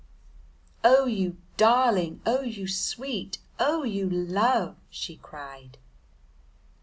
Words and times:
"Oh, 0.83 1.05
you 1.05 1.37
darling, 1.57 2.21
oh, 2.25 2.41
you 2.41 2.67
sweet, 2.67 3.37
oh, 3.59 3.83
you 3.83 4.09
love!" 4.09 4.75
she 4.89 5.17
cried. 5.17 5.77